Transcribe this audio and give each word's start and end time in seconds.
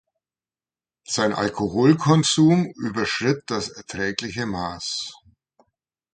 Sein 1.07 1.31
Alkohol-Konsum 1.31 2.71
überschritt 2.75 3.43
das 3.51 3.69
erträgliche 3.69 4.47
Maß. 4.47 5.13